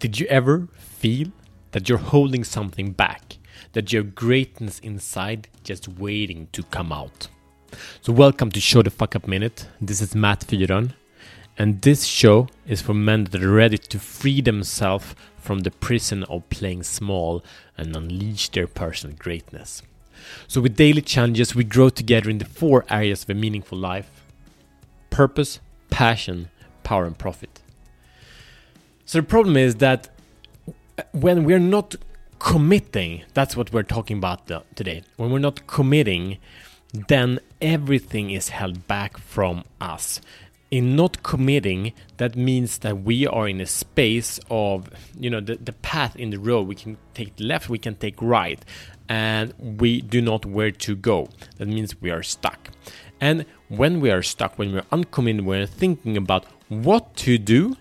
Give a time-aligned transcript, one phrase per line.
[0.00, 1.28] Did you ever feel
[1.72, 3.36] that you're holding something back?
[3.72, 7.28] That your greatness inside just waiting to come out?
[8.00, 9.68] So, welcome to Show the Fuck Up Minute.
[9.78, 10.94] This is Matt Fyron,
[11.58, 16.24] and this show is for men that are ready to free themselves from the prison
[16.24, 17.44] of playing small
[17.76, 19.82] and unleash their personal greatness.
[20.48, 24.24] So, with daily challenges, we grow together in the four areas of a meaningful life
[25.10, 25.60] purpose,
[25.90, 26.48] passion,
[26.84, 27.60] power, and profit.
[29.10, 30.08] So the problem is that
[31.10, 31.96] when we're not
[32.38, 34.46] committing, that's what we're talking about
[34.76, 35.02] today.
[35.16, 36.38] When we're not committing,
[37.08, 40.20] then everything is held back from us.
[40.70, 44.88] In not committing, that means that we are in a space of,
[45.18, 46.68] you know, the, the path in the road.
[46.68, 48.64] We can take left, we can take right,
[49.08, 51.30] and we do not where to go.
[51.58, 52.68] That means we are stuck.
[53.20, 57.76] And when we are stuck, when we're uncommitted, we're thinking about what to do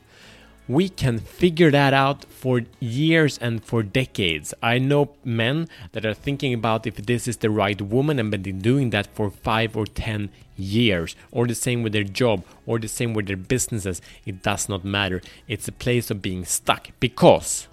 [0.70, 4.54] we can figure that out for years and for decades.
[4.62, 8.60] I know men that are thinking about if this is the right woman and been
[8.60, 12.88] doing that for five or ten years, or the same with their job, or the
[12.88, 14.00] same with their businesses.
[14.28, 15.24] It does not matter.
[15.48, 17.68] It's a place of being stuck because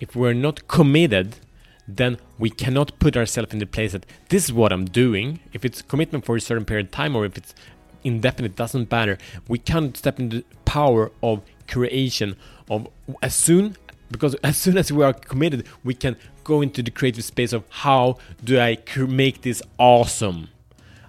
[0.00, 1.36] if we're not committed,
[1.86, 5.38] then we cannot put ourselves in the place that this is what I'm doing.
[5.52, 7.54] If it's commitment for a certain period of time or if it's
[8.04, 9.18] indefinite, doesn't matter.
[9.48, 12.36] We can't step into the power of creation
[12.68, 12.88] of
[13.22, 13.76] as soon
[14.10, 17.64] because as soon as we are committed we can go into the creative space of
[17.68, 18.76] how do i
[19.08, 20.48] make this awesome?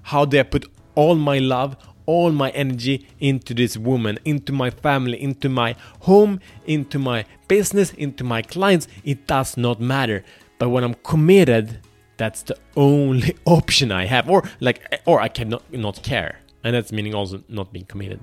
[0.03, 4.69] How do i put all my love all my energy into this woman into my
[4.69, 8.88] family into my home into my business into my clients?
[9.03, 10.23] It does not matter.
[10.59, 11.80] But when i'm committed
[12.17, 14.30] that's the only option i have.
[14.30, 18.19] Or like or i cannot not care and that's meaning also not being committed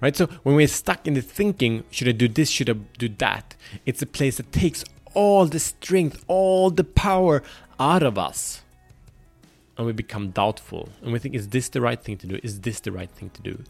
[0.00, 0.16] right?
[0.16, 3.54] So when we're stuck in the thinking, should I do this, should I do that?
[3.86, 7.42] It's a place that takes all the strength, all the power
[7.78, 8.62] out of us.
[9.76, 10.88] And we become doubtful.
[11.02, 12.38] And we think, is this the right thing to do?
[12.42, 13.64] Is this the right thing to do?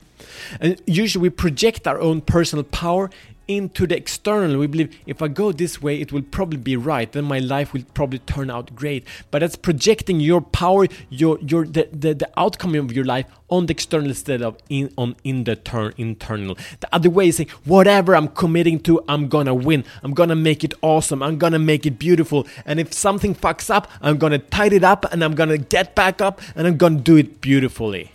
[0.61, 3.11] And usually we project our own personal power
[3.49, 4.59] into the external.
[4.59, 7.10] We believe if I go this way, it will probably be right.
[7.10, 9.06] Then my life will probably turn out great.
[9.31, 13.66] But that's projecting your power, your your the, the, the outcome of your life on
[13.66, 16.56] the external instead of in on in the turn internal.
[16.81, 19.84] The other way is saying whatever I'm committing to, I'm gonna win.
[20.03, 21.22] I'm gonna make it awesome.
[21.22, 22.47] I'm gonna make it beautiful.
[22.65, 26.21] And if something fucks up, I'm gonna tidy it up and I'm gonna get back
[26.21, 28.12] up and I'm gonna do it beautifully.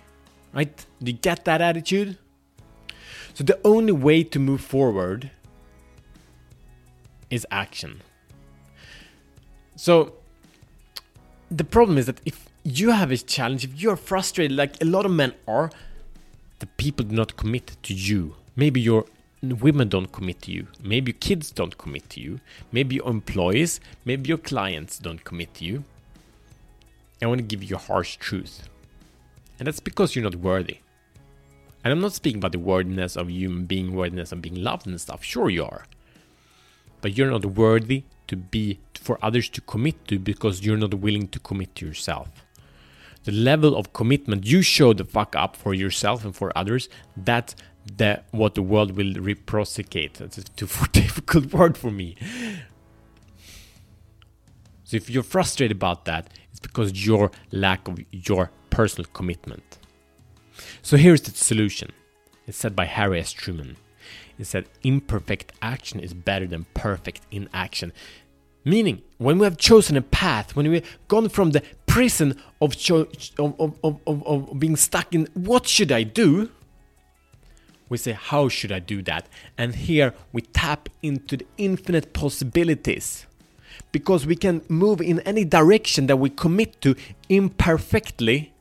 [0.53, 0.85] Right?
[1.01, 2.17] Do you get that attitude?
[3.39, 5.31] So the only way to move forward
[7.29, 8.01] is action.
[9.77, 10.15] So
[11.49, 15.05] the problem is that if you have a challenge, if you're frustrated, like a lot
[15.05, 15.71] of men are,
[16.59, 18.35] the people do not commit to you.
[18.57, 19.05] Maybe your
[19.41, 20.67] women don't commit to you.
[20.83, 22.41] Maybe your kids don't commit to you.
[22.73, 25.85] Maybe your employees, maybe your clients don't commit to you.
[27.21, 28.67] I want to give you a harsh truth.
[29.57, 30.79] And that's because you're not worthy.
[31.83, 34.99] And I'm not speaking about the worthiness of you being worthiness of being loved and
[34.99, 35.23] stuff.
[35.23, 35.85] Sure, you are.
[37.01, 41.27] But you're not worthy to be for others to commit to because you're not willing
[41.29, 42.29] to commit to yourself.
[43.23, 47.55] The level of commitment you show the fuck up for yourself and for others, that's
[47.97, 50.15] the, what the world will reciprocate.
[50.15, 52.15] That's a too difficult word for me.
[54.83, 59.77] So if you're frustrated about that, it's because your lack of your personal commitment.
[60.81, 61.91] So here's the solution.
[62.47, 63.31] It's said by Harry S.
[63.31, 63.77] Truman.
[64.37, 67.91] It said imperfect action is better than perfect inaction.
[68.65, 73.07] Meaning, when we have chosen a path, when we've gone from the prison of, cho-
[73.37, 76.49] of, of, of, of being stuck in what should I do,
[77.89, 79.27] we say, How should I do that?
[79.57, 83.25] And here we tap into the infinite possibilities
[83.91, 86.95] because we can move in any direction that we commit to
[87.27, 88.53] imperfectly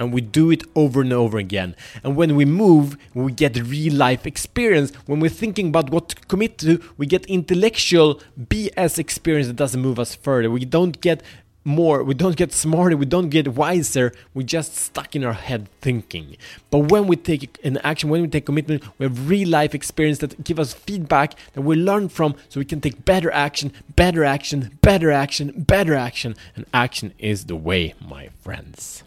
[0.00, 1.76] and we do it over and over again.
[2.02, 4.92] And when we move, we get real life experience.
[5.06, 9.80] When we're thinking about what to commit to, we get intellectual BS experience that doesn't
[9.80, 10.50] move us further.
[10.50, 11.22] We don't get
[11.62, 15.68] more, we don't get smarter, we don't get wiser, we're just stuck in our head
[15.82, 16.38] thinking.
[16.70, 20.18] But when we take an action, when we take commitment, we have real life experience
[20.18, 24.24] that give us feedback that we learn from so we can take better action, better
[24.24, 26.34] action, better action, better action.
[26.56, 29.02] And action is the way, my friends.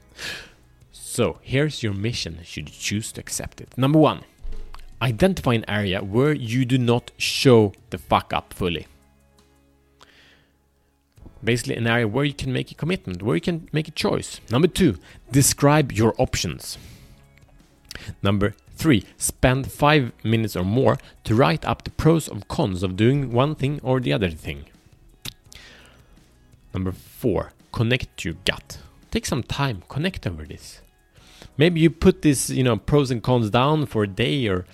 [1.13, 3.77] So here's your mission should you choose to accept it.
[3.77, 4.21] Number one,
[4.99, 8.87] identify an area where you do not show the fuck up fully.
[11.43, 14.41] Basically, an area where you can make a commitment, where you can make a choice.
[14.49, 14.97] Number two,
[15.31, 16.79] describe your options.
[18.23, 19.05] Number 3.
[19.15, 23.53] Spend 5 minutes or more to write up the pros and cons of doing one
[23.53, 24.65] thing or the other thing.
[26.73, 27.51] Number 4.
[27.71, 28.79] Connect your gut.
[29.11, 30.81] Take some time, connect over this.
[31.57, 34.65] Maybe you put this, you know, pros and cons down for a day or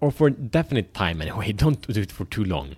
[0.00, 1.52] or for a definite time anyway.
[1.64, 2.76] Don't do it for too long.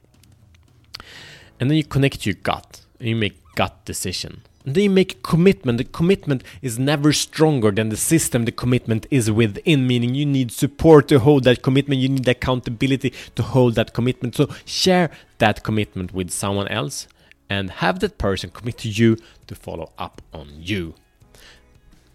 [1.59, 4.43] And then you connect your gut and you make gut decision.
[4.65, 5.79] And then you make a commitment.
[5.79, 10.53] The commitment is never stronger than the system the commitment is within, meaning you need
[10.53, 14.35] support to hold that commitment, you need accountability to hold that commitment.
[14.37, 17.09] So share that commitment with someone else
[17.49, 19.17] and have that person commit to you
[19.47, 20.95] to follow up on you.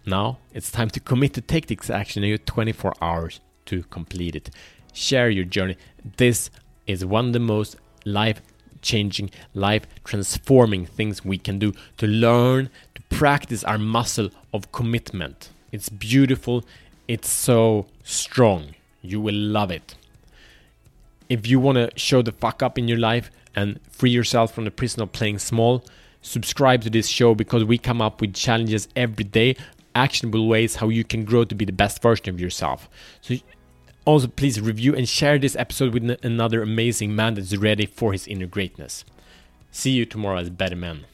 [0.08, 4.36] Now it's time to commit to take this action in your 24 hours to complete
[4.36, 4.50] it.
[4.92, 5.76] Share your journey.
[6.16, 6.48] This
[6.86, 8.40] is one of the most life
[8.82, 15.50] changing, life transforming things we can do to learn to practice our muscle of commitment.
[15.72, 16.64] It's beautiful,
[17.08, 18.76] it's so strong.
[19.02, 19.96] You will love it.
[21.28, 24.64] If you want to show the fuck up in your life and free yourself from
[24.64, 25.84] the prison of playing small,
[26.22, 29.56] subscribe to this show because we come up with challenges every day,
[29.96, 32.88] actionable ways how you can grow to be the best version of yourself.
[33.20, 33.36] So
[34.04, 38.28] also, please review and share this episode with another amazing man that's ready for his
[38.28, 39.04] inner greatness.
[39.72, 41.06] See you tomorrow as better men.